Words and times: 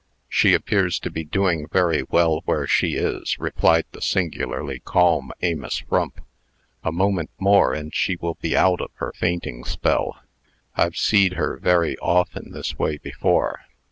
"She 0.27 0.55
appears 0.55 0.97
to 1.01 1.11
be 1.11 1.23
doing 1.23 1.67
very 1.71 2.01
well 2.09 2.41
where 2.45 2.65
she 2.65 2.95
is," 2.95 3.37
replied 3.37 3.85
the 3.91 4.01
singularly 4.01 4.79
calm 4.79 5.31
Amos 5.43 5.77
Frump. 5.87 6.21
"A 6.83 6.91
moment 6.91 7.29
more, 7.37 7.75
and 7.75 7.93
she 7.93 8.15
will 8.15 8.33
be 8.41 8.57
out 8.57 8.81
of 8.81 8.89
her 8.95 9.13
fainting 9.15 9.63
spell. 9.63 10.19
I've 10.75 10.97
seed 10.97 11.33
her 11.33 11.55
very 11.57 11.99
often 11.99 12.51
this 12.51 12.79
way 12.79 12.97
before." 12.97 13.59